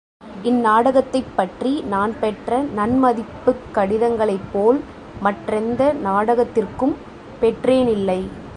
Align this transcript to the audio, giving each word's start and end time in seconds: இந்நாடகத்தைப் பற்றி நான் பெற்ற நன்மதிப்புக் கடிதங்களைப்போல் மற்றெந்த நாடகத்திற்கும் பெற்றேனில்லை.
இந்நாடகத்தைப் 0.43 1.33
பற்றி 1.35 1.81
நான் 1.81 2.13
பெற்ற 2.19 2.63
நன்மதிப்புக் 2.75 3.63
கடிதங்களைப்போல் 3.73 4.79
மற்றெந்த 5.19 5.93
நாடகத்திற்கும் 6.03 6.95
பெற்றேனில்லை. 7.41 8.21